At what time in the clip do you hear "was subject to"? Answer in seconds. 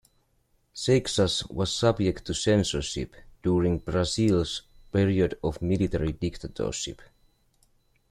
1.51-2.33